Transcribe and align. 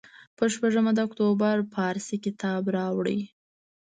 پر 0.37 0.47
شپږمه 0.55 0.91
د 0.95 0.99
اکتوبر 1.07 1.55
پارسي 1.73 2.17
کتاب 2.25 2.63
راوړ. 2.77 3.07